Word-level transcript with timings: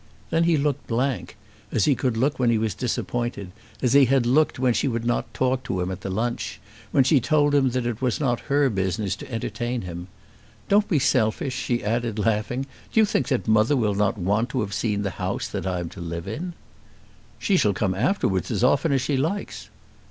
Then 0.31 0.45
he 0.45 0.57
looked 0.57 0.87
blank, 0.87 1.37
as 1.71 1.85
he 1.85 1.93
could 1.93 2.17
look 2.17 2.39
when 2.39 2.49
he 2.49 2.57
was 2.57 2.73
disappointed, 2.73 3.51
as 3.83 3.93
he 3.93 4.05
had 4.05 4.25
looked 4.25 4.57
when 4.57 4.73
she 4.73 4.87
would 4.87 5.05
not 5.05 5.31
talk 5.31 5.61
to 5.65 5.79
him 5.79 5.91
at 5.91 6.01
the 6.01 6.09
lunch, 6.09 6.59
when 6.89 7.03
she 7.03 7.19
told 7.19 7.53
him 7.53 7.69
that 7.69 7.85
it 7.85 8.01
was 8.01 8.19
not 8.19 8.39
her 8.49 8.67
business 8.71 9.15
to 9.17 9.31
entertain 9.31 9.83
him. 9.83 10.07
"Don't 10.67 10.87
be 10.89 10.97
selfish," 10.97 11.53
she 11.55 11.83
added, 11.83 12.17
laughing. 12.17 12.65
"Do 12.91 12.99
you 12.99 13.05
think 13.05 13.27
that 13.27 13.47
mother 13.47 13.77
will 13.77 13.93
not 13.93 14.17
want 14.17 14.49
to 14.49 14.61
have 14.61 14.73
seen 14.73 15.03
the 15.03 15.11
house 15.21 15.47
that 15.49 15.67
I 15.67 15.79
am 15.79 15.89
to 15.89 16.01
live 16.01 16.27
in?" 16.27 16.53
"She 17.37 17.55
shall 17.55 17.71
come 17.73 17.93
afterwards 17.93 18.49
as 18.49 18.63
often 18.63 18.91
as 18.91 19.03
she 19.03 19.17
likes." 19.17 19.69